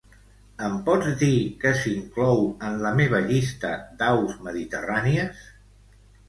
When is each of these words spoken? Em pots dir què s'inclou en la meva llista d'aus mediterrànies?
Em 0.67 0.77
pots 0.85 1.09
dir 1.19 1.35
què 1.63 1.73
s'inclou 1.81 2.41
en 2.69 2.79
la 2.85 2.95
meva 3.01 3.21
llista 3.27 3.75
d'aus 4.01 4.35
mediterrànies? 4.49 5.47